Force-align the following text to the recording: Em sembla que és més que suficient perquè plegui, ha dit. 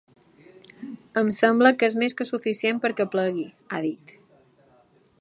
Em 1.21 1.29
sembla 1.41 1.73
que 1.83 1.91
és 1.93 1.99
més 2.05 2.17
que 2.21 2.29
suficient 2.31 2.83
perquè 2.87 3.09
plegui, 3.17 3.49
ha 3.77 3.87
dit. 3.89 4.19